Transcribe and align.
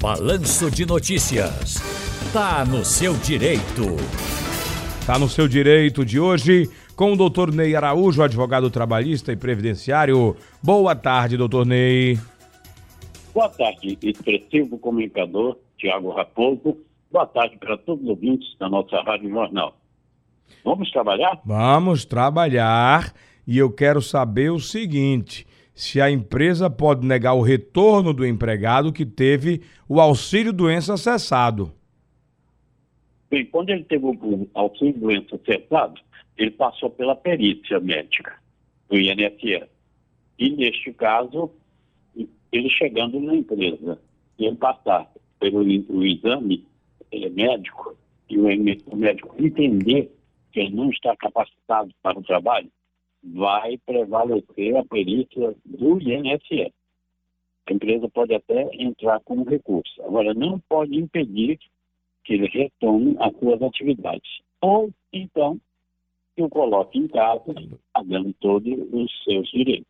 Balanço 0.00 0.70
de 0.70 0.86
Notícias. 0.86 1.74
Tá 2.32 2.64
no 2.64 2.84
seu 2.84 3.14
direito. 3.14 3.96
Tá 5.04 5.18
no 5.18 5.28
seu 5.28 5.48
direito 5.48 6.04
de 6.04 6.20
hoje 6.20 6.70
com 6.94 7.12
o 7.12 7.16
doutor 7.16 7.52
Ney 7.52 7.74
Araújo, 7.74 8.22
advogado 8.22 8.70
trabalhista 8.70 9.32
e 9.32 9.36
previdenciário. 9.36 10.36
Boa 10.62 10.94
tarde, 10.94 11.36
doutor 11.36 11.66
Ney. 11.66 12.16
Boa 13.34 13.48
tarde, 13.48 13.98
expressivo 14.00 14.78
comunicador 14.78 15.58
Tiago 15.76 16.12
Raposo. 16.12 16.76
Boa 17.10 17.26
tarde 17.26 17.56
para 17.56 17.76
todos 17.76 18.04
os 18.04 18.10
ouvintes 18.10 18.56
da 18.56 18.68
nossa 18.68 19.02
Rádio 19.02 19.28
Jornal. 19.30 19.74
Vamos 20.64 20.92
trabalhar? 20.92 21.40
Vamos 21.44 22.04
trabalhar 22.04 23.12
e 23.44 23.58
eu 23.58 23.72
quero 23.72 24.00
saber 24.00 24.52
o 24.52 24.60
seguinte: 24.60 25.44
se 25.78 26.00
a 26.00 26.10
empresa 26.10 26.68
pode 26.68 27.06
negar 27.06 27.34
o 27.34 27.40
retorno 27.40 28.12
do 28.12 28.26
empregado 28.26 28.92
que 28.92 29.06
teve 29.06 29.62
o 29.88 30.00
auxílio 30.00 30.52
doença 30.52 30.96
cessado. 30.96 31.72
Bem, 33.30 33.46
quando 33.46 33.70
ele 33.70 33.84
teve 33.84 34.04
o 34.04 34.48
auxílio 34.54 34.94
doença 34.94 35.38
cessado, 35.46 36.00
ele 36.36 36.50
passou 36.50 36.90
pela 36.90 37.14
perícia 37.14 37.78
médica 37.78 38.34
do 38.88 38.98
INSS. 38.98 39.68
E 40.36 40.50
neste 40.50 40.92
caso, 40.94 41.48
ele 42.50 42.68
chegando 42.70 43.20
na 43.20 43.36
empresa, 43.36 44.00
ele 44.36 44.56
passar 44.56 45.08
pelo 45.38 45.60
o 45.60 46.04
exame 46.04 46.66
é, 47.12 47.28
médico 47.28 47.96
e 48.28 48.36
o, 48.36 48.96
médico 48.96 49.32
entender 49.38 50.12
que 50.50 50.58
ele 50.58 50.74
não 50.74 50.90
está 50.90 51.14
capacitado 51.16 51.94
para 52.02 52.18
o 52.18 52.22
trabalho, 52.24 52.68
vai 53.22 53.78
prevalecer 53.84 54.76
a 54.76 54.84
perícia 54.84 55.54
do 55.64 56.00
INSS. 56.00 56.72
A 57.68 57.72
empresa 57.72 58.08
pode 58.08 58.34
até 58.34 58.68
entrar 58.74 59.20
com 59.20 59.42
recurso. 59.42 60.02
Agora, 60.02 60.32
não 60.32 60.58
pode 60.68 60.96
impedir 60.96 61.58
que 62.24 62.34
ele 62.34 62.46
retome 62.46 63.16
as 63.20 63.36
suas 63.38 63.60
atividades. 63.62 64.40
Ou, 64.60 64.90
então, 65.12 65.60
que 66.34 66.42
o 66.42 66.48
coloque 66.48 66.98
em 66.98 67.08
casa, 67.08 67.54
pagando 67.92 68.32
todos 68.40 68.72
os 68.92 69.24
seus 69.24 69.50
direitos. 69.50 69.86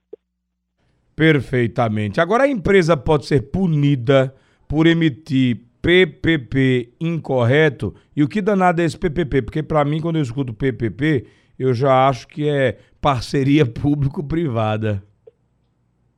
Perfeitamente. 1.14 2.20
Agora, 2.20 2.44
a 2.44 2.48
empresa 2.48 2.96
pode 2.96 3.26
ser 3.26 3.50
punida 3.50 4.34
por 4.68 4.86
emitir 4.86 5.60
PPP 5.82 6.94
incorreto. 7.00 7.94
E 8.14 8.22
o 8.22 8.28
que 8.28 8.40
danado 8.40 8.80
é 8.80 8.84
esse 8.84 8.98
PPP? 8.98 9.42
Porque, 9.42 9.62
para 9.62 9.84
mim, 9.84 10.00
quando 10.00 10.16
eu 10.16 10.22
escuto 10.22 10.52
PPP, 10.52 11.26
eu 11.58 11.74
já 11.74 12.08
acho 12.08 12.28
que 12.28 12.48
é 12.48 12.78
parceria 13.00 13.64
público-privada. 13.66 15.02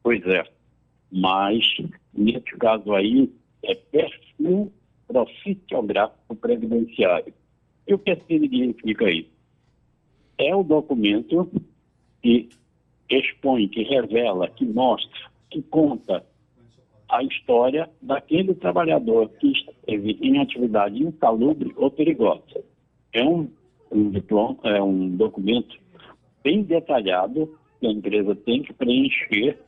Pois 0.03 0.25
é. 0.27 0.45
Mas, 1.13 1.65
nesse 2.13 2.57
caso 2.59 2.95
aí, 2.95 3.33
é 3.63 3.75
perfil 3.75 4.73
profissiográfico 5.07 6.37
previdenciário. 6.37 7.35
E 7.87 7.95
o 7.95 7.99
que 7.99 8.15
significa 8.29 9.11
isso? 9.11 9.31
É 10.39 10.55
o 10.55 10.63
documento 10.63 11.51
que 12.23 12.49
expõe, 13.11 13.69
que 13.69 13.83
revela, 13.83 14.49
que 14.49 14.65
mostra, 14.65 15.31
que 15.51 15.61
conta 15.63 16.25
a 17.09 17.25
história 17.25 17.91
daquele 18.01 18.55
trabalhador 18.55 19.29
que 19.41 19.51
esteve 19.51 20.17
em 20.23 20.39
atividade 20.39 21.03
insalubre 21.03 21.73
ou 21.77 21.91
perigosa. 21.91 22.63
É 23.13 23.25
um, 23.25 23.51
um, 23.91 24.11
diploma, 24.11 24.59
é 24.65 24.83
um 24.83 25.17
documento 25.17 25.79
bem 26.43 26.63
detalhado 26.63 27.55
que 27.79 27.87
a 27.87 27.91
empresa 27.91 28.35
tem 28.35 28.63
que 28.63 28.73
preencher 28.73 29.59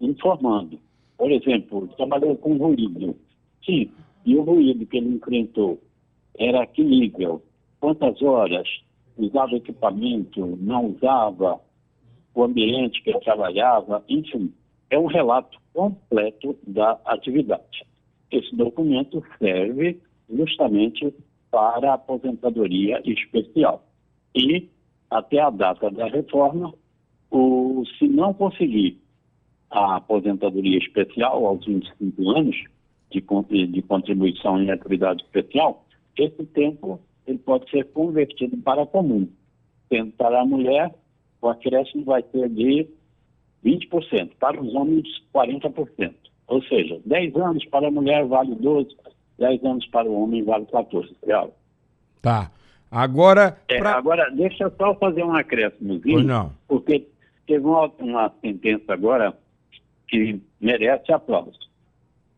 informando. 0.00 0.78
Por 1.16 1.30
exemplo, 1.30 1.88
trabalhou 1.96 2.36
com 2.36 2.56
ruído. 2.56 3.16
Sim, 3.64 3.90
e 4.24 4.36
o 4.36 4.42
ruído 4.42 4.86
que 4.86 4.96
ele 4.96 5.16
enfrentou 5.16 5.80
era 6.38 6.66
que 6.66 6.82
nível? 6.82 7.42
Quantas 7.80 8.20
horas? 8.22 8.68
Usava 9.16 9.56
equipamento? 9.56 10.58
Não 10.60 10.86
usava? 10.86 11.60
O 12.34 12.44
ambiente 12.44 13.02
que 13.02 13.10
ele 13.10 13.20
trabalhava? 13.20 14.04
Enfim, 14.08 14.52
é 14.90 14.98
um 14.98 15.06
relato 15.06 15.58
completo 15.72 16.56
da 16.66 16.98
atividade. 17.04 17.84
Esse 18.30 18.54
documento 18.54 19.22
serve 19.38 20.00
justamente 20.30 21.12
para 21.50 21.90
a 21.90 21.94
aposentadoria 21.94 23.00
especial. 23.04 23.84
E, 24.34 24.68
até 25.10 25.40
a 25.40 25.50
data 25.50 25.90
da 25.90 26.06
reforma, 26.06 26.72
o, 27.30 27.84
se 27.98 28.08
não 28.08 28.32
conseguir 28.34 29.00
a 29.70 29.96
aposentadoria 29.96 30.78
especial 30.78 31.44
aos 31.44 31.64
25 31.64 32.30
anos 32.30 32.56
de, 33.10 33.66
de 33.66 33.82
contribuição 33.82 34.60
em 34.62 34.70
atividade 34.70 35.22
especial, 35.22 35.84
esse 36.16 36.44
tempo 36.46 37.00
ele 37.26 37.38
pode 37.38 37.70
ser 37.70 37.84
convertido 37.92 38.56
para 38.58 38.86
comum. 38.86 39.28
Sendo 39.88 40.12
para 40.12 40.40
a 40.40 40.46
mulher, 40.46 40.94
o 41.40 41.48
acréscimo 41.48 42.04
vai 42.04 42.22
ser 42.32 42.48
de 42.48 42.88
20%, 43.64 44.30
para 44.38 44.60
os 44.60 44.74
homens 44.74 45.06
40%. 45.34 46.14
Ou 46.46 46.62
seja, 46.62 47.00
10 47.04 47.36
anos 47.36 47.64
para 47.66 47.88
a 47.88 47.90
mulher 47.90 48.24
vale 48.26 48.54
12, 48.54 48.96
10 49.38 49.64
anos 49.64 49.86
para 49.86 50.08
o 50.08 50.22
homem 50.22 50.42
vale 50.42 50.66
14 50.66 51.14
reais. 51.26 51.50
Tá. 52.20 52.50
Agora. 52.90 53.58
É, 53.68 53.78
Agora, 53.80 54.30
deixa 54.30 54.64
eu 54.64 54.72
só 54.76 54.94
fazer 54.94 55.22
um 55.22 55.34
acréscimozinho. 55.34 56.22
não. 56.22 56.52
Porque 56.66 57.06
teve 57.46 57.64
uma, 57.64 57.86
uma 57.98 58.32
sentença 58.40 58.92
agora 58.92 59.36
que 60.06 60.40
merece 60.60 61.12
aplauso. 61.12 61.58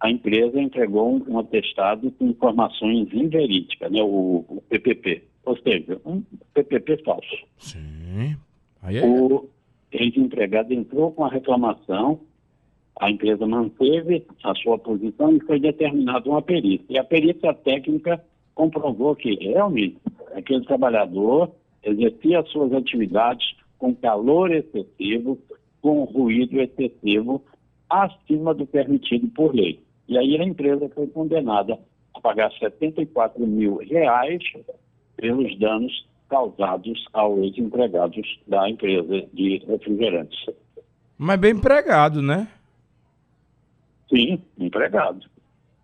A 0.00 0.10
empresa 0.10 0.60
entregou 0.60 1.14
um, 1.14 1.34
um 1.34 1.38
atestado 1.38 2.10
com 2.12 2.26
informações 2.26 3.12
inverídicas, 3.12 3.90
né, 3.92 4.02
o, 4.02 4.44
o 4.48 4.62
PPP. 4.68 5.24
Ou 5.44 5.56
seja, 5.58 6.00
um 6.04 6.22
PPP 6.54 7.02
falso. 7.04 7.46
Sim. 7.58 8.36
Aí 8.82 8.98
é... 8.98 9.06
O 9.06 9.48
ex-empregado 9.92 10.72
entrou 10.72 11.12
com 11.12 11.24
a 11.24 11.30
reclamação, 11.30 12.20
a 13.00 13.10
empresa 13.10 13.46
manteve 13.46 14.26
a 14.44 14.54
sua 14.56 14.78
posição 14.78 15.34
e 15.34 15.40
foi 15.40 15.58
determinada 15.58 16.28
uma 16.28 16.42
perícia. 16.42 16.84
E 16.90 16.98
a 16.98 17.04
perícia 17.04 17.54
técnica 17.54 18.22
comprovou 18.54 19.16
que 19.16 19.34
realmente 19.36 19.96
aquele 20.34 20.64
trabalhador 20.66 21.50
exercia 21.82 22.44
suas 22.44 22.74
atividades 22.74 23.56
com 23.78 23.94
calor 23.94 24.52
excessivo, 24.52 25.38
com 25.80 26.04
ruído 26.04 26.60
excessivo, 26.60 27.42
acima 27.88 28.52
do 28.52 28.66
permitido 28.66 29.28
por 29.28 29.54
lei. 29.54 29.80
E 30.06 30.18
aí 30.18 30.38
a 30.38 30.44
empresa 30.44 30.90
foi 30.94 31.06
condenada 31.06 31.78
a 32.12 32.20
pagar 32.20 32.52
74 32.52 33.46
mil 33.46 33.78
reais 33.78 34.42
pelos 35.16 35.58
danos 35.58 36.06
causados 36.28 37.02
aos 37.14 37.56
empregados 37.56 38.40
da 38.46 38.68
empresa 38.68 39.24
de 39.32 39.56
refrigerantes. 39.66 40.38
Mas 41.16 41.40
bem 41.40 41.52
empregado, 41.52 42.20
né? 42.20 42.46
Sim, 44.10 44.42
empregado. 44.58 45.26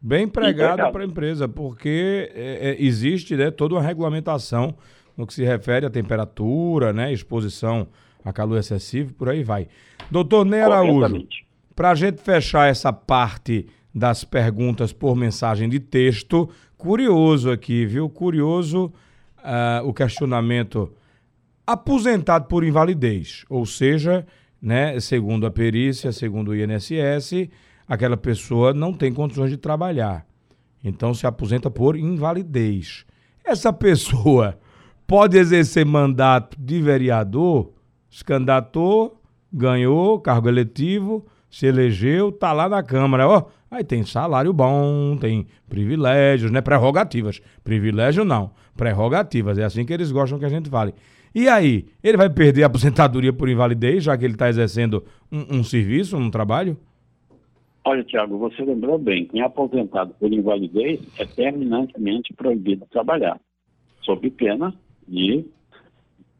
Bem 0.03 0.25
empregado 0.25 0.92
para 0.92 1.03
a 1.03 1.06
empresa, 1.06 1.48
porque 1.48 2.31
é, 2.34 2.70
é, 2.70 2.82
existe 2.82 3.34
né, 3.37 3.50
toda 3.50 3.75
uma 3.75 3.82
regulamentação 3.82 4.75
no 5.16 5.26
que 5.26 5.32
se 5.32 5.44
refere 5.44 5.87
à 5.87 5.91
temperatura, 5.91 6.92
né, 6.92 7.12
exposição 7.12 7.88
a 8.25 8.32
calor 8.32 8.59
excessivo, 8.59 9.15
por 9.15 9.28
aí 9.28 9.42
vai. 9.42 9.69
Doutor 10.10 10.44
Ney 10.44 10.60
Araújo, 10.60 11.26
para 11.75 11.91
a 11.91 11.94
gente 11.94 12.20
fechar 12.20 12.69
essa 12.69 12.92
parte 12.92 13.66
das 13.94 14.25
perguntas 14.25 14.92
por 14.92 15.16
mensagem 15.16 15.69
de 15.69 15.81
texto, 15.81 16.50
curioso 16.76 17.50
aqui, 17.50 17.86
viu? 17.86 18.10
Curioso 18.10 18.92
uh, 19.38 19.86
o 19.86 19.94
questionamento 19.94 20.92
aposentado 21.66 22.47
por 22.47 22.62
invalidez, 22.62 23.44
ou 23.48 23.65
seja, 23.65 24.26
né, 24.60 25.00
segundo 25.00 25.47
a 25.47 25.50
perícia, 25.50 26.12
segundo 26.12 26.48
o 26.48 26.56
INSS, 26.56 27.48
aquela 27.88 28.16
pessoa 28.16 28.72
não 28.72 28.92
tem 28.92 29.12
condições 29.12 29.50
de 29.50 29.56
trabalhar. 29.56 30.27
Então 30.83 31.15
se 31.15 31.27
aposenta 31.27 31.71
por 31.71 31.97
invalidez. 31.97 33.04
Essa 33.44 33.72
pessoa 33.72 34.59
pode 35.06 35.36
exercer 35.36 35.84
mandato 35.84 36.56
de 36.60 36.80
vereador, 36.80 37.72
se 38.10 38.24
candidatou, 38.24 39.21
ganhou 39.53 40.21
cargo 40.21 40.48
eletivo, 40.48 41.27
se 41.50 41.66
elegeu, 41.66 42.30
tá 42.33 42.53
lá 42.53 42.68
na 42.68 42.83
Câmara, 42.83 43.28
ó. 43.28 43.44
Aí 43.71 43.83
tem 43.83 44.04
salário 44.04 44.53
bom, 44.53 45.16
tem 45.16 45.47
privilégios, 45.68 46.50
né? 46.50 46.60
Prerrogativas. 46.60 47.41
Privilégio 47.65 48.24
não, 48.24 48.53
prerrogativas. 48.77 49.59
É 49.59 49.65
assim 49.65 49.84
que 49.84 49.92
eles 49.92 50.12
gostam 50.12 50.39
que 50.39 50.44
a 50.44 50.48
gente 50.48 50.71
fale. 50.71 50.94
E 51.34 51.48
aí, 51.48 51.86
ele 52.03 52.16
vai 52.16 52.30
perder 52.30 52.62
a 52.62 52.66
aposentadoria 52.66 53.32
por 53.32 53.48
invalidez, 53.48 54.04
já 54.04 54.16
que 54.16 54.24
ele 54.24 54.34
está 54.34 54.48
exercendo 54.48 55.04
um, 55.30 55.59
um, 55.59 55.65
serviço, 55.65 56.16
um 56.16 56.30
trabalho? 56.30 56.78
Olha, 57.88 58.03
Tiago, 58.03 58.36
você 58.36 58.65
lembrou 58.65 58.98
bem. 58.98 59.27
Quem 59.27 59.41
é 59.41 59.44
aposentado 59.44 60.12
por 60.15 60.33
invalidez 60.33 61.00
é 61.21 61.24
terminantemente 61.24 62.34
proibido 62.34 62.84
de 62.84 62.91
trabalhar, 62.91 63.41
sob 64.03 64.28
pena 64.30 64.74
de 65.06 65.44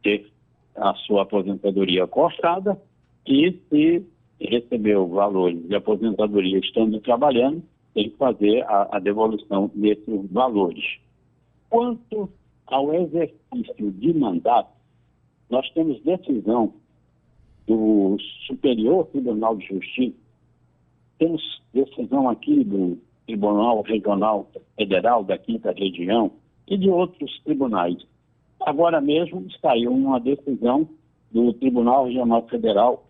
ter 0.03 0.29
a 0.75 0.93
sua 0.95 1.21
aposentadoria 1.21 2.05
cortada 2.05 2.77
e 3.25 3.57
se 3.69 4.05
recebeu 4.41 5.07
valores 5.07 5.65
de 5.65 5.73
aposentadoria 5.73 6.59
estando 6.59 6.99
trabalhando, 6.99 7.63
tem 7.93 8.09
que 8.09 8.17
fazer 8.17 8.63
a, 8.63 8.97
a 8.97 8.99
devolução 8.99 9.71
desses 9.73 10.29
valores. 10.29 10.99
Quanto 11.69 12.29
ao 12.65 12.93
exercício 12.93 13.89
de 13.93 14.13
mandato, 14.13 14.75
nós 15.49 15.69
temos 15.69 16.03
decisão 16.03 16.73
do 17.65 18.17
Superior 18.47 19.05
Tribunal 19.05 19.55
de 19.55 19.65
Justiça, 19.65 20.26
temos 21.17 21.61
decisão 21.73 22.29
aqui 22.29 22.63
do 22.63 22.97
Tribunal 23.25 23.81
Regional 23.81 24.49
Federal 24.77 25.23
da 25.23 25.37
Quinta 25.37 25.71
Região 25.71 26.31
e 26.67 26.77
de 26.77 26.89
outros 26.89 27.39
tribunais. 27.43 27.97
Agora 28.59 28.99
mesmo 29.01 29.45
saiu 29.61 29.91
uma 29.91 30.19
decisão 30.19 30.87
do 31.31 31.53
Tribunal 31.53 32.05
Regional 32.05 32.47
Federal 32.47 33.05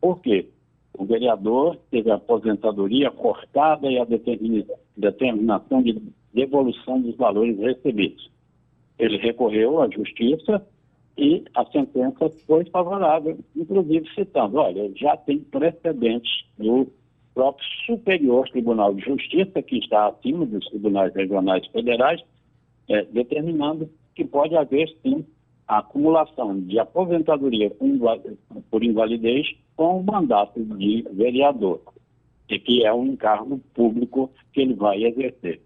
Por 0.00 0.20
quê? 0.20 0.48
O 0.96 1.04
vereador 1.04 1.76
teve 1.90 2.10
a 2.10 2.16
aposentadoria 2.16 3.10
cortada 3.10 3.90
e 3.90 3.98
a 3.98 4.06
determinação 4.96 5.82
de 5.82 6.00
devolução 6.32 7.00
dos 7.00 7.16
valores 7.16 7.58
recebidos. 7.58 8.30
Ele 8.98 9.16
recorreu 9.16 9.80
à 9.80 9.88
justiça 9.88 10.64
e 11.16 11.44
a 11.54 11.64
sentença 11.66 12.30
foi 12.46 12.64
favorável, 12.66 13.38
inclusive 13.54 14.08
citando, 14.14 14.56
olha, 14.56 14.90
já 14.96 15.16
tem 15.16 15.40
precedentes 15.40 16.44
do 16.58 16.86
próprio 17.34 17.66
Superior 17.86 18.48
Tribunal 18.48 18.94
de 18.94 19.02
Justiça, 19.02 19.62
que 19.62 19.78
está 19.78 20.08
acima 20.08 20.46
dos 20.46 20.64
tribunais 20.68 21.14
regionais 21.14 21.66
federais, 21.68 22.20
é, 22.88 23.04
determinando 23.04 23.88
que 24.14 24.24
pode 24.24 24.56
haver, 24.56 24.88
sim, 25.02 25.24
a 25.66 25.78
acumulação 25.78 26.60
de 26.60 26.78
aposentadoria 26.78 27.70
por 28.70 28.84
invalidez 28.84 29.46
com 29.76 30.00
o 30.00 30.04
mandato 30.04 30.62
de 30.62 31.02
vereador, 31.12 31.80
e 32.48 32.58
que 32.58 32.84
é 32.84 32.92
um 32.92 33.06
encargo 33.06 33.58
público 33.74 34.30
que 34.52 34.60
ele 34.60 34.74
vai 34.74 35.04
exercer. 35.04 35.60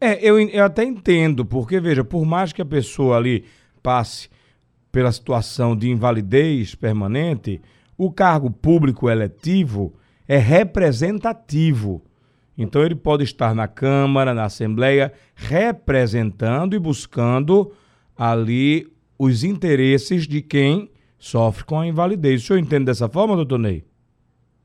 É, 0.00 0.18
eu, 0.20 0.38
eu 0.38 0.64
até 0.64 0.84
entendo, 0.84 1.44
porque, 1.44 1.80
veja, 1.80 2.04
por 2.04 2.24
mais 2.24 2.52
que 2.52 2.60
a 2.60 2.66
pessoa 2.66 3.16
ali 3.16 3.44
passe 3.82 4.28
pela 4.90 5.10
situação 5.10 5.74
de 5.74 5.90
invalidez 5.90 6.74
permanente, 6.74 7.60
o 7.96 8.10
cargo 8.10 8.50
público 8.50 9.08
eletivo 9.08 9.94
é 10.28 10.36
representativo. 10.36 12.02
Então 12.56 12.84
ele 12.84 12.94
pode 12.94 13.24
estar 13.24 13.54
na 13.54 13.66
Câmara, 13.66 14.34
na 14.34 14.44
Assembleia, 14.44 15.12
representando 15.34 16.76
e 16.76 16.78
buscando 16.78 17.72
ali 18.16 18.86
os 19.18 19.42
interesses 19.44 20.26
de 20.26 20.42
quem 20.42 20.90
sofre 21.18 21.64
com 21.64 21.80
a 21.80 21.86
invalidez. 21.86 22.42
O 22.42 22.46
senhor 22.46 22.58
entende 22.58 22.84
dessa 22.84 23.08
forma, 23.08 23.36
doutor 23.36 23.58
Ney? 23.58 23.84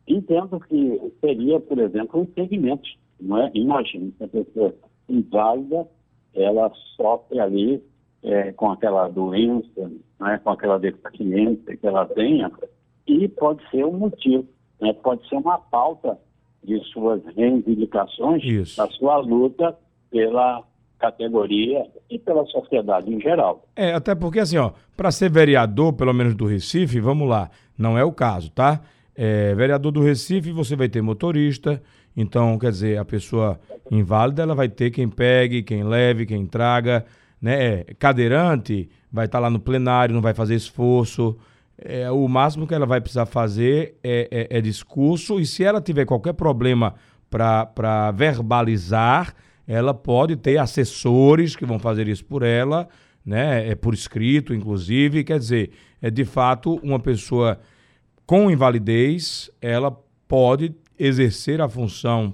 Entendo 0.07 0.59
que 0.59 0.99
seria, 1.21 1.59
por 1.59 1.79
exemplo, 1.79 2.21
um 2.21 2.27
segmento. 2.33 2.87
Não 3.19 3.37
é? 3.37 3.51
Imagine 3.53 4.11
que 4.11 4.23
a 4.23 4.27
pessoa 4.27 4.73
inválida, 5.09 5.87
ela 6.33 6.71
sofre 6.95 7.39
ali 7.39 7.81
é, 8.23 8.51
com 8.53 8.71
aquela 8.71 9.07
doença, 9.07 9.91
né, 10.19 10.39
com 10.43 10.49
aquela 10.49 10.77
deficiência 10.77 11.77
que 11.77 11.87
ela 11.87 12.05
tenha, 12.05 12.51
e 13.07 13.27
pode 13.27 13.61
ser 13.69 13.85
um 13.85 13.93
motivo, 13.93 14.45
né, 14.81 14.93
pode 14.93 15.27
ser 15.27 15.35
uma 15.35 15.57
pauta 15.57 16.17
de 16.63 16.79
suas 16.91 17.23
reivindicações, 17.35 18.43
Isso. 18.43 18.77
da 18.77 18.87
sua 18.87 19.17
luta 19.17 19.75
pela 20.11 20.63
categoria 20.99 21.85
e 22.09 22.17
pela 22.17 22.45
sociedade 22.47 23.13
em 23.13 23.21
geral. 23.21 23.65
É, 23.75 23.93
até 23.93 24.15
porque 24.15 24.39
assim, 24.39 24.57
ó, 24.57 24.71
para 24.95 25.11
ser 25.11 25.29
vereador, 25.29 25.93
pelo 25.93 26.13
menos 26.13 26.35
do 26.35 26.45
Recife, 26.45 26.99
vamos 26.99 27.29
lá, 27.29 27.49
não 27.77 27.97
é 27.97 28.03
o 28.03 28.11
caso, 28.11 28.51
tá? 28.51 28.81
É, 29.15 29.53
vereador 29.55 29.91
do 29.91 30.01
Recife, 30.01 30.51
você 30.51 30.75
vai 30.75 30.89
ter 30.89 31.01
motorista, 31.01 31.81
então, 32.17 32.57
quer 32.57 32.71
dizer, 32.71 32.97
a 32.97 33.05
pessoa 33.05 33.59
inválida, 33.91 34.41
ela 34.41 34.55
vai 34.55 34.67
ter 34.67 34.89
quem 34.89 35.07
pegue, 35.07 35.61
quem 35.61 35.83
leve, 35.83 36.25
quem 36.25 36.47
traga, 36.47 37.05
né? 37.41 37.83
Cadeirante, 37.99 38.89
vai 39.11 39.25
estar 39.25 39.37
tá 39.37 39.41
lá 39.41 39.49
no 39.49 39.59
plenário, 39.59 40.13
não 40.13 40.21
vai 40.21 40.33
fazer 40.33 40.55
esforço. 40.55 41.37
É, 41.77 42.09
o 42.09 42.27
máximo 42.27 42.65
que 42.65 42.73
ela 42.73 42.85
vai 42.85 42.99
precisar 42.99 43.25
fazer 43.25 43.95
é, 44.03 44.47
é, 44.51 44.57
é 44.57 44.61
discurso, 44.61 45.39
e 45.39 45.45
se 45.45 45.63
ela 45.63 45.79
tiver 45.79 46.05
qualquer 46.05 46.33
problema 46.33 46.95
para 47.29 48.11
verbalizar, 48.11 49.33
ela 49.67 49.93
pode 49.93 50.35
ter 50.37 50.57
assessores 50.57 51.55
que 51.55 51.65
vão 51.65 51.77
fazer 51.77 52.07
isso 52.07 52.23
por 52.25 52.41
ela, 52.41 52.87
né? 53.25 53.69
É 53.69 53.75
por 53.75 53.93
escrito, 53.93 54.53
inclusive. 54.53 55.23
Quer 55.25 55.37
dizer, 55.37 55.71
é 56.01 56.09
de 56.09 56.23
fato 56.23 56.79
uma 56.81 56.99
pessoa 56.99 57.59
com 58.25 58.49
invalidez, 58.49 59.51
ela 59.61 59.91
pode 60.27 60.73
exercer 60.97 61.61
a 61.61 61.69
função 61.69 62.33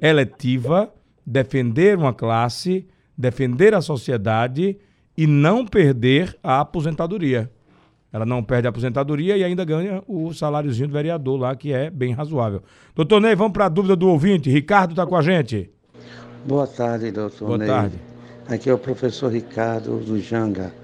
eletiva, 0.00 0.92
defender 1.24 1.96
uma 1.96 2.12
classe, 2.12 2.86
defender 3.20 3.74
a 3.74 3.80
sociedade 3.80 4.76
e 5.16 5.26
não 5.26 5.66
perder 5.66 6.36
a 6.42 6.60
aposentadoria. 6.60 7.50
Ela 8.12 8.26
não 8.26 8.42
perde 8.42 8.66
a 8.66 8.70
aposentadoria 8.70 9.36
e 9.36 9.44
ainda 9.44 9.64
ganha 9.64 10.02
o 10.08 10.32
saláriozinho 10.32 10.88
do 10.88 10.94
vereador 10.94 11.38
lá, 11.38 11.54
que 11.54 11.72
é 11.72 11.90
bem 11.90 12.12
razoável. 12.12 12.62
Doutor 12.94 13.20
Ney, 13.20 13.36
vamos 13.36 13.52
para 13.52 13.66
a 13.66 13.68
dúvida 13.68 13.94
do 13.94 14.08
ouvinte. 14.08 14.50
Ricardo 14.50 14.90
está 14.92 15.06
com 15.06 15.14
a 15.14 15.22
gente. 15.22 15.70
Boa 16.44 16.66
tarde, 16.66 17.12
doutor 17.12 17.46
Boa 17.46 17.58
Ney. 17.58 17.68
tarde. 17.68 17.96
Aqui 18.48 18.68
é 18.68 18.74
o 18.74 18.78
professor 18.78 19.30
Ricardo 19.30 19.98
do 19.98 20.18
Janga. 20.18 20.74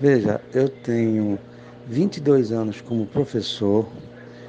Veja, 0.00 0.40
eu 0.52 0.68
tenho 0.68 1.38
22 1.86 2.50
anos 2.50 2.80
como 2.80 3.06
professor, 3.06 3.86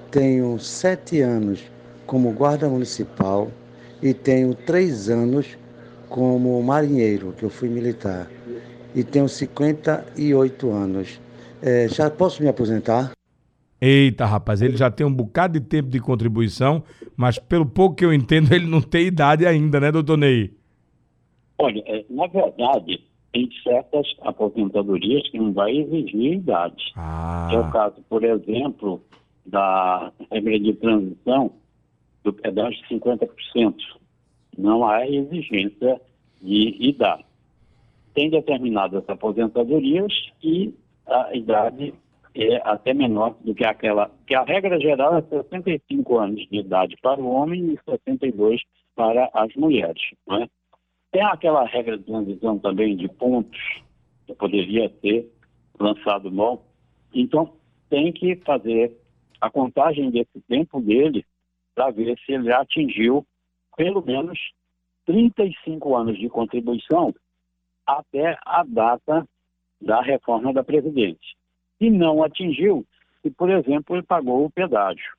tenho 0.10 0.58
7 0.58 1.20
anos 1.22 1.60
como 2.08 2.32
guarda 2.32 2.68
municipal 2.68 3.52
e 4.02 4.14
tenho 4.14 4.56
3 4.56 5.10
anos 5.10 5.58
como 6.10 6.62
marinheiro, 6.62 7.34
que 7.34 7.44
eu 7.44 7.50
fui 7.50 7.70
militar. 7.70 8.28
E 8.94 9.04
tenho 9.04 9.28
58 9.28 10.72
anos. 10.72 11.20
É, 11.62 11.88
já 11.88 12.10
posso 12.10 12.42
me 12.42 12.50
aposentar? 12.50 13.12
Eita, 13.82 14.26
rapaz, 14.26 14.62
ele 14.62 14.78
já 14.78 14.90
tem 14.90 15.06
um 15.06 15.14
bocado 15.14 15.60
de 15.60 15.66
tempo 15.66 15.90
de 15.90 16.00
contribuição, 16.00 16.84
mas 17.16 17.38
pelo 17.38 17.66
pouco 17.66 17.96
que 17.96 18.06
eu 18.06 18.14
entendo, 18.14 18.54
ele 18.54 18.66
não 18.66 18.82
tem 18.82 19.08
idade 19.08 19.46
ainda, 19.46 19.80
né, 19.80 19.92
doutor 19.92 20.18
Ney? 20.18 20.54
Olha, 21.58 21.84
é, 21.86 22.06
na 22.10 22.28
verdade, 22.28 23.04
tem 23.32 23.50
certas 23.64 24.08
aposentadorias 24.22 25.30
que 25.30 25.38
não 25.38 25.52
vai 25.54 25.76
exigir 25.76 26.34
idade. 26.34 26.94
Ah. 26.96 27.50
É 27.52 27.60
o 27.60 27.72
caso, 27.72 27.96
por 28.10 28.24
exemplo, 28.24 29.02
da 29.46 30.12
regra 30.32 30.60
de 30.60 30.74
transição 30.74 31.52
do 32.24 32.34
pedágio 32.34 32.82
de 32.82 32.96
50%. 32.96 33.76
Não 34.58 34.88
há 34.88 35.08
exigência 35.08 36.00
de 36.42 36.78
idade. 36.80 37.26
Tem 38.14 38.30
determinadas 38.30 39.04
aposentadorias 39.10 40.14
e 40.42 40.74
a 41.06 41.36
idade 41.36 41.94
é 42.34 42.58
até 42.70 42.94
menor 42.94 43.36
do 43.42 43.56
que 43.56 43.66
aquela, 43.66 44.12
que 44.28 44.36
a 44.36 44.44
regra 44.44 44.80
geral 44.80 45.18
é 45.18 45.22
65 45.22 46.18
anos 46.18 46.48
de 46.50 46.58
idade 46.58 46.98
para 47.02 47.22
o 47.22 47.32
homem 47.32 47.74
e 47.74 47.80
62 47.90 48.62
para 48.96 49.30
as 49.34 49.54
mulheres. 49.56 50.02
Né? 50.28 50.48
Tem 51.12 51.24
aquela 51.24 51.66
regra 51.66 51.98
de 51.98 52.04
transição 52.04 52.60
também 52.60 52.96
de 52.96 53.08
pontos, 53.08 53.60
que 54.28 54.34
poderia 54.36 54.90
ter 54.90 55.30
lançado 55.80 56.32
mão. 56.32 56.62
Então, 57.14 57.54
tem 57.90 58.12
que 58.12 58.36
fazer 58.38 58.92
a 59.40 59.50
contagem 59.50 60.10
desse 60.10 60.42
tempo 60.48 60.82
dele 60.82 61.26
para 61.74 61.92
ver 61.92 62.18
se 62.26 62.34
ele 62.34 62.52
atingiu 62.52 63.26
pelo 63.76 64.04
menos 64.04 64.40
35 65.06 65.96
anos 65.96 66.18
de 66.18 66.30
contribuição 66.30 67.14
até 67.86 68.38
a 68.46 68.64
data 68.64 69.28
da 69.82 70.02
reforma 70.02 70.52
da 70.54 70.64
Previdência. 70.64 71.36
E 71.80 71.90
não 71.90 72.24
atingiu, 72.24 72.86
se, 73.22 73.30
por 73.30 73.50
exemplo, 73.50 73.96
ele 73.96 74.04
pagou 74.04 74.46
o 74.46 74.50
pedágio. 74.50 75.14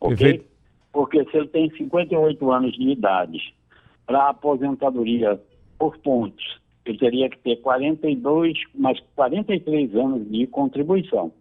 Ok? 0.00 0.16
Perfeito. 0.16 0.54
Porque 0.92 1.24
se 1.24 1.36
ele 1.36 1.48
tem 1.48 1.70
58 1.70 2.52
anos 2.52 2.72
de 2.72 2.90
idade 2.90 3.54
para 4.06 4.28
aposentadoria 4.28 5.40
por 5.78 5.98
pontos, 5.98 6.60
ele 6.84 6.98
teria 6.98 7.28
que 7.28 7.38
ter 7.38 7.56
42, 7.56 8.56
mais 8.74 9.00
43 9.16 9.94
anos 9.96 10.30
de 10.30 10.46
contribuição. 10.46 11.32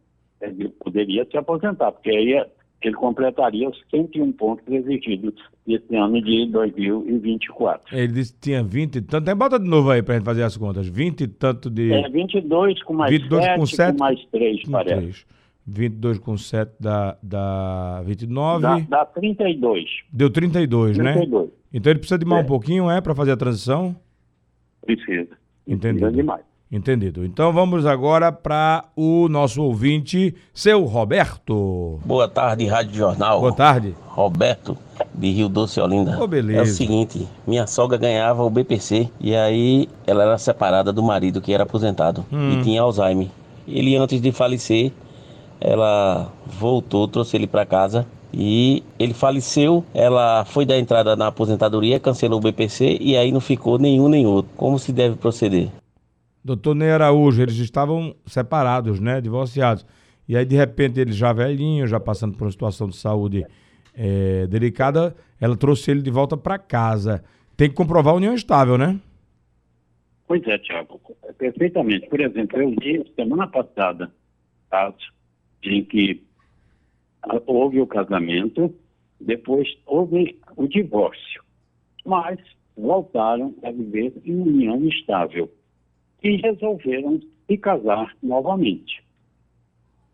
Ele 0.41 0.69
poderia 0.69 1.25
se 1.25 1.37
aposentar, 1.37 1.91
porque 1.91 2.09
aí 2.09 2.45
ele 2.87 2.95
completaria 2.95 3.69
os 3.69 3.81
101 3.89 4.31
pontos 4.33 4.67
exigidos 4.67 5.33
nesse 5.65 5.95
ano 5.95 6.21
de 6.21 6.45
2024. 6.47 7.97
Ele 7.97 8.13
disse 8.13 8.33
que 8.33 8.39
tinha 8.39 8.63
20 8.63 8.95
e 8.95 9.01
tanto. 9.01 9.35
Bota 9.35 9.59
de 9.59 9.67
novo 9.67 9.91
aí 9.91 10.01
para 10.01 10.15
a 10.15 10.17
gente 10.17 10.25
fazer 10.25 10.43
as 10.43 10.57
contas. 10.57 10.87
20 10.87 11.21
e 11.21 11.27
tanto 11.27 11.69
de. 11.69 11.91
É, 11.91 12.09
22 12.09 12.83
com 12.83 12.93
mais 12.93 13.11
22 13.11 13.43
7, 13.43 13.59
com, 13.59 13.65
7, 13.65 13.91
com 13.91 14.03
mais 14.03 14.25
3, 14.25 14.63
com 14.63 14.71
parece. 14.71 15.01
3. 15.01 15.25
22 15.65 16.19
com 16.19 16.37
7 16.37 16.71
dá, 16.79 17.17
dá 17.23 18.01
29. 18.05 18.61
Dá, 18.61 18.79
dá 18.89 19.05
32. 19.05 19.89
Deu 20.11 20.29
32, 20.29 20.97
32. 20.97 21.29
né? 21.29 21.49
Então 21.73 21.91
ele 21.91 21.99
precisa 21.99 22.17
de 22.17 22.25
mais 22.25 22.41
é. 22.41 22.45
um 22.45 22.47
pouquinho, 22.47 22.91
é, 22.91 22.99
para 22.99 23.15
fazer 23.15 23.31
a 23.31 23.37
transição? 23.37 23.95
Precisa. 24.85 25.37
Entendido. 25.65 25.99
Precisa 25.99 26.11
demais. 26.11 26.52
Entendido. 26.75 27.23
Então 27.23 27.53
vamos 27.53 27.85
agora 27.85 28.31
para 28.31 28.85
o 28.95 29.27
nosso 29.29 29.61
ouvinte, 29.61 30.33
seu 30.51 30.85
Roberto. 30.85 31.99
Boa 32.03 32.27
tarde, 32.27 32.65
Rádio 32.65 32.95
Jornal. 32.95 33.39
Boa 33.39 33.53
tarde. 33.53 33.93
Roberto, 34.07 34.75
de 35.13 35.29
Rio 35.29 35.47
Doce, 35.47 35.79
Olinda. 35.79 36.17
Oh, 36.19 36.25
beleza. 36.25 36.59
É 36.59 36.63
o 36.63 36.65
seguinte, 36.65 37.27
minha 37.45 37.67
sogra 37.67 37.95
ganhava 37.95 38.41
o 38.43 38.49
BPC 38.49 39.07
e 39.21 39.35
aí 39.35 39.87
ela 40.07 40.23
era 40.23 40.37
separada 40.39 40.91
do 40.91 41.03
marido 41.03 41.39
que 41.41 41.53
era 41.53 41.61
aposentado 41.61 42.25
Hum. 42.33 42.53
e 42.59 42.63
tinha 42.63 42.81
Alzheimer. 42.81 43.27
Ele 43.67 43.95
antes 43.95 44.19
de 44.19 44.31
falecer, 44.31 44.91
ela 45.61 46.31
voltou, 46.47 47.07
trouxe 47.07 47.37
ele 47.37 47.45
para 47.45 47.67
casa 47.67 48.05
e 48.33 48.83
ele 48.97 49.13
faleceu. 49.13 49.85
Ela 49.93 50.43
foi 50.45 50.65
dar 50.65 50.79
entrada 50.79 51.15
na 51.15 51.27
aposentadoria, 51.27 51.99
cancelou 51.99 52.39
o 52.39 52.41
BPC 52.41 52.97
e 52.99 53.15
aí 53.15 53.31
não 53.31 53.39
ficou 53.39 53.77
nenhum 53.77 54.09
nem 54.09 54.25
outro. 54.25 54.51
Como 54.57 54.79
se 54.79 54.91
deve 54.91 55.15
proceder? 55.15 55.69
Doutor 56.43 56.75
Ney 56.75 56.91
Araújo, 56.91 57.41
eles 57.41 57.55
estavam 57.55 58.15
separados, 58.25 58.99
né? 58.99 59.21
Divorciados. 59.21 59.85
E 60.27 60.35
aí, 60.35 60.45
de 60.45 60.55
repente, 60.55 60.99
ele 60.99 61.13
já 61.13 61.31
velhinho, 61.31 61.87
já 61.87 61.99
passando 61.99 62.35
por 62.37 62.45
uma 62.45 62.51
situação 62.51 62.87
de 62.87 62.97
saúde 62.97 63.45
eh, 63.95 64.45
delicada, 64.47 65.15
ela 65.39 65.55
trouxe 65.55 65.91
ele 65.91 66.01
de 66.01 66.11
volta 66.11 66.35
para 66.35 66.57
casa. 66.57 67.23
Tem 67.55 67.69
que 67.69 67.75
comprovar 67.75 68.13
a 68.13 68.17
união 68.17 68.33
estável, 68.33 68.77
né? 68.77 68.99
Pois 70.27 70.45
é, 70.47 70.57
Tiago, 70.57 70.99
perfeitamente. 71.37 72.07
Por 72.09 72.19
exemplo, 72.19 72.61
eu 72.61 72.69
vi 72.71 73.05
semana 73.15 73.47
passada 73.47 74.11
casos 74.69 75.11
em 75.63 75.83
que 75.83 76.23
houve 77.45 77.79
o 77.79 77.87
casamento, 77.87 78.73
depois 79.19 79.67
houve 79.85 80.39
o 80.57 80.67
divórcio, 80.67 81.43
mas 82.05 82.39
voltaram 82.75 83.53
a 83.63 83.71
viver 83.71 84.13
em 84.25 84.35
união 84.35 84.83
estável 84.87 85.49
e 86.23 86.37
resolveram 86.37 87.19
se 87.45 87.57
casar 87.57 88.15
novamente. 88.23 89.03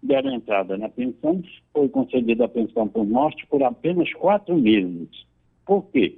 Deram 0.01 0.34
entrada 0.34 0.78
na 0.78 0.89
pensão, 0.89 1.44
foi 1.72 1.88
concedida 1.89 2.46
a 2.46 2.50
pensão 2.50 2.88
por 2.88 3.06
morte 3.06 3.46
por 3.48 3.62
apenas 3.62 4.12
quatro 4.13 4.58
meses. 4.58 5.10
Por 5.66 5.84
quê? 5.92 6.18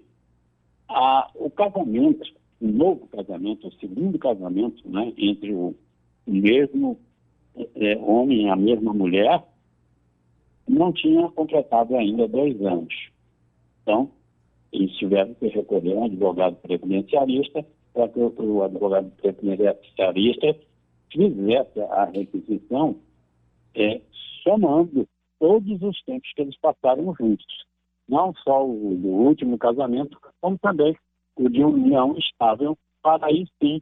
Ah, 0.88 1.30
o 1.36 1.50
casamento, 1.50 2.24
o 2.62 2.68
novo 2.68 3.08
casamento, 3.08 3.68
o 3.68 3.74
segundo 3.74 4.18
casamento, 4.18 4.88
né, 4.88 5.12
entre 5.18 5.54
o 5.54 5.76
mesmo 6.26 6.98
eh, 7.76 7.98
homem 7.98 8.46
e 8.46 8.50
a 8.50 8.56
mesma 8.56 8.94
mulher, 8.94 9.44
não 10.68 10.94
tinha 10.94 11.28
completado 11.30 11.96
ainda 11.96 12.28
dois 12.28 12.62
anos. 12.62 12.94
Então, 13.82 14.12
eles 14.72 14.96
tiveram 14.98 15.34
que 15.34 15.48
recorrer 15.48 15.94
a 15.94 16.02
um 16.02 16.06
advogado 16.06 16.56
previdenciarista 16.58 17.66
para 17.94 18.08
que 18.10 18.20
o, 18.20 18.64
advogado 18.64 19.12
previdenciarista 19.18 20.56
fizesse 21.12 21.80
a 21.82 22.06
requisição 22.06 22.96
eh, 23.76 24.02
somando 24.44 25.08
todos 25.40 25.82
os 25.82 26.02
tempos 26.04 26.32
que 26.34 26.42
eles 26.42 26.58
passaram 26.60 27.14
juntos. 27.16 27.46
Não 28.08 28.34
só 28.44 28.66
o 28.66 28.96
do 28.96 29.08
último 29.08 29.58
casamento, 29.58 30.18
como 30.40 30.58
também 30.60 30.96
o 31.36 31.50
de 31.50 31.64
união 31.64 32.16
estável, 32.18 32.78
para 33.02 33.26
aí 33.26 33.46
sim 33.62 33.82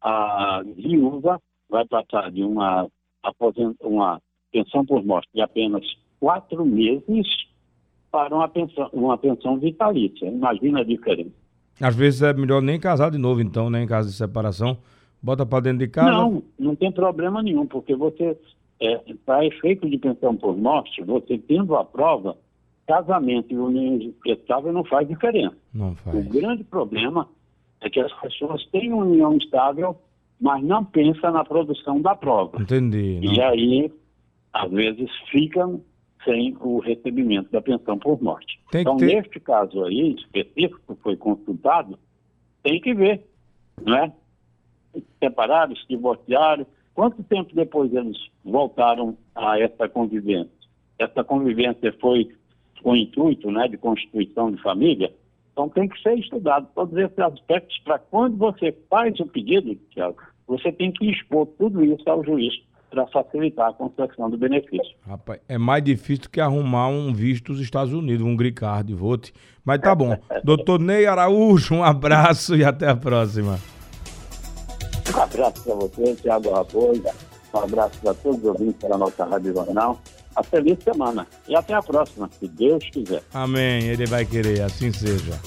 a 0.00 0.62
viúva 0.76 1.40
vai 1.68 1.86
passar 1.86 2.30
de 2.30 2.44
uma, 2.44 2.88
uma 3.80 4.20
pensão 4.52 4.84
por 4.84 5.04
morte 5.04 5.28
de 5.34 5.40
apenas 5.40 5.84
quatro 6.20 6.64
meses 6.64 7.26
para 8.10 8.34
uma 8.34 8.48
pensão, 8.48 8.88
uma 8.92 9.18
pensão 9.18 9.58
vitalícia. 9.58 10.26
Imagina 10.26 10.80
a 10.80 10.84
diferença. 10.84 11.47
Às 11.80 11.94
vezes 11.94 12.22
é 12.22 12.32
melhor 12.32 12.60
nem 12.62 12.78
casar 12.78 13.10
de 13.10 13.18
novo, 13.18 13.40
então, 13.40 13.70
né? 13.70 13.82
Em 13.82 13.86
caso 13.86 14.08
de 14.10 14.14
separação. 14.16 14.78
Bota 15.22 15.44
para 15.44 15.60
dentro 15.64 15.78
de 15.78 15.88
casa. 15.88 16.10
Não, 16.10 16.42
não 16.58 16.76
tem 16.76 16.92
problema 16.92 17.42
nenhum, 17.42 17.66
porque 17.66 17.94
você, 17.94 18.36
é, 18.80 19.00
para 19.26 19.44
efeito 19.46 19.88
de 19.88 19.98
pensão 19.98 20.36
por 20.36 20.56
morte, 20.56 21.02
você 21.02 21.36
tendo 21.38 21.74
a 21.76 21.84
prova, 21.84 22.36
casamento 22.86 23.52
e 23.52 23.58
união 23.58 24.12
estável 24.26 24.72
não 24.72 24.84
faz 24.84 25.06
diferença. 25.08 25.56
Não 25.74 25.90
O 25.92 25.96
faz. 25.96 26.26
grande 26.28 26.64
problema 26.64 27.28
é 27.80 27.90
que 27.90 28.00
as 28.00 28.12
pessoas 28.20 28.64
têm 28.66 28.92
uma 28.92 29.04
união 29.04 29.36
estável, 29.36 29.96
mas 30.40 30.62
não 30.64 30.84
pensam 30.84 31.32
na 31.32 31.44
produção 31.44 32.00
da 32.00 32.14
prova. 32.14 32.60
Entendi. 32.62 33.18
E 33.22 33.36
Não. 33.36 33.44
aí, 33.48 33.92
às 34.52 34.70
vezes, 34.70 35.10
ficam 35.30 35.80
sem 36.24 36.56
o 36.60 36.78
recebimento 36.78 37.50
da 37.50 37.60
pensão 37.60 37.98
por 37.98 38.20
morte. 38.22 38.60
Tem 38.70 38.82
então, 38.82 38.96
ter- 38.96 39.06
neste 39.06 39.40
caso 39.40 39.84
aí, 39.84 40.14
específico, 40.14 40.94
que 40.94 41.02
foi 41.02 41.16
consultado, 41.16 41.98
tem 42.62 42.80
que 42.80 42.94
ver, 42.94 43.24
não 43.82 43.96
é? 43.96 44.12
Separaram, 45.18 45.76
se 45.76 45.86
divorciaram. 45.88 46.66
Quanto 46.94 47.22
tempo 47.22 47.54
depois 47.54 47.92
eles 47.94 48.16
voltaram 48.44 49.16
a 49.34 49.58
essa 49.58 49.88
convivência? 49.88 50.50
Essa 50.98 51.22
convivência 51.22 51.94
foi 52.00 52.28
com 52.82 52.90
o 52.92 52.96
intuito 52.96 53.50
né, 53.50 53.68
de 53.68 53.76
constituição 53.76 54.50
de 54.50 54.60
família? 54.60 55.12
Então 55.52 55.68
tem 55.68 55.88
que 55.88 56.00
ser 56.02 56.14
estudado 56.18 56.68
todos 56.74 56.96
esses 56.96 57.18
aspectos 57.18 57.78
para 57.78 57.98
quando 57.98 58.36
você 58.36 58.72
faz 58.88 59.18
o 59.20 59.26
pedido, 59.26 59.74
Tiago, 59.90 60.16
você 60.46 60.72
tem 60.72 60.90
que 60.92 61.10
expor 61.10 61.46
tudo 61.58 61.84
isso 61.84 62.08
ao 62.08 62.24
juiz 62.24 62.54
para 62.90 63.06
facilitar 63.08 63.70
a 63.70 63.72
concessão 63.72 64.30
do 64.30 64.36
benefício. 64.36 64.96
Rapaz, 65.06 65.40
é 65.48 65.58
mais 65.58 65.82
difícil 65.82 66.28
que 66.30 66.40
arrumar 66.40 66.88
um 66.88 67.12
visto 67.12 67.52
dos 67.52 67.60
Estados 67.60 67.92
Unidos, 67.92 68.24
um 68.26 68.36
green 68.36 68.52
card, 68.52 68.92
vote. 68.94 69.32
Mas 69.64 69.80
tá 69.80 69.94
bom. 69.94 70.16
Doutor 70.42 70.80
Ney 70.80 71.06
Araújo, 71.06 71.74
um 71.74 71.84
abraço 71.84 72.56
e 72.56 72.64
até 72.64 72.88
a 72.88 72.96
próxima. 72.96 73.58
Um 75.14 75.20
abraço 75.20 75.64
para 75.64 75.74
você, 75.74 76.14
Tiago 76.16 76.50
Raposa. 76.50 77.14
Um 77.54 77.58
abraço 77.58 77.98
para 78.00 78.14
todos 78.14 78.38
os 78.38 78.44
ouvintes 78.44 78.88
da 78.88 78.98
nossa 78.98 79.24
Rádio 79.24 79.54
Jornal. 79.54 79.98
A 80.36 80.42
feliz 80.42 80.78
semana 80.82 81.26
e 81.48 81.56
até 81.56 81.74
a 81.74 81.82
próxima, 81.82 82.30
se 82.38 82.46
Deus 82.46 82.84
quiser. 82.90 83.22
Amém. 83.34 83.84
Ele 83.84 84.06
vai 84.06 84.24
querer, 84.24 84.62
assim 84.62 84.92
seja. 84.92 85.38